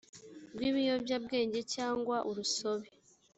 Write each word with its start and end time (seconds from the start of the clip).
ry 0.53 0.63
ibiyobyabwenge 0.69 1.59
cyangwa 1.73 2.17
urusobe 2.29 2.87